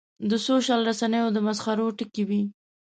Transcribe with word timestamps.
د 0.29 0.31
سوشل 0.47 0.79
رسنیو 0.89 1.27
د 1.35 1.37
مسخرو 1.47 1.95
ټکی 1.97 2.23
وي. 2.29 2.41